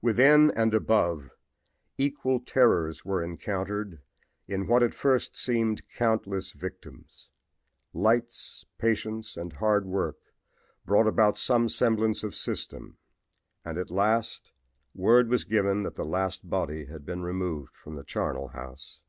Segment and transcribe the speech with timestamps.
[0.00, 1.28] "Within and above
[1.98, 4.00] equal terrors were encountered
[4.48, 7.28] in what at first seemed countless victims.
[7.92, 10.16] Lights, patience and hard work
[10.86, 12.96] brought about some semblance of system
[13.66, 14.50] and at last
[14.94, 19.02] word was given that the last body had been removed from the charnel house.